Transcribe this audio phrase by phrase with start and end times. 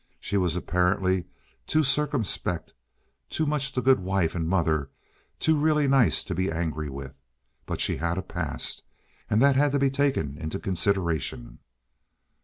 [0.19, 1.25] She was apparently
[1.67, 2.73] too circumspect,
[3.29, 4.89] too much the good wife and mother,
[5.39, 7.19] too really nice to be angry with;
[7.67, 8.81] but she had a past,
[9.29, 11.59] and that had to be taken into consideration.